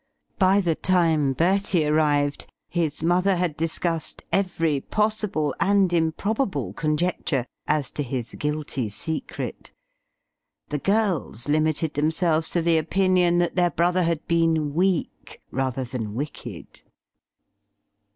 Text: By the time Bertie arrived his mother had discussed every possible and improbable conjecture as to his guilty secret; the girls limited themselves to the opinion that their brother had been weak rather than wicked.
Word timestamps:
By 0.39 0.61
the 0.61 0.73
time 0.73 1.33
Bertie 1.33 1.85
arrived 1.85 2.47
his 2.67 3.03
mother 3.03 3.35
had 3.35 3.55
discussed 3.55 4.23
every 4.33 4.79
possible 4.81 5.53
and 5.59 5.93
improbable 5.93 6.73
conjecture 6.73 7.45
as 7.67 7.91
to 7.91 8.01
his 8.01 8.33
guilty 8.33 8.89
secret; 8.89 9.73
the 10.69 10.79
girls 10.79 11.47
limited 11.47 11.93
themselves 11.93 12.49
to 12.49 12.63
the 12.63 12.79
opinion 12.79 13.37
that 13.37 13.55
their 13.55 13.69
brother 13.69 14.01
had 14.01 14.27
been 14.27 14.73
weak 14.73 15.39
rather 15.51 15.83
than 15.83 16.15
wicked. 16.15 16.81